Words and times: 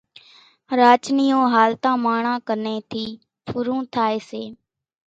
راچ 0.79 1.03
نِيون 1.17 1.45
هالتان 1.53 1.95
ماڻۿان 2.05 2.37
ڪنين 2.47 2.79
ٿِي 2.91 3.05
ڦُرون 3.47 3.81
ٿائيَ 3.93 4.17
سي۔ 4.29 4.43